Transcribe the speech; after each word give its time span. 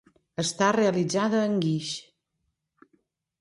Està 0.43 0.69
realitzada 0.77 1.43
en 1.49 1.59
guix. 1.67 1.93